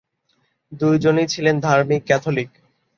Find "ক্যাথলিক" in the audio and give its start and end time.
2.05-2.49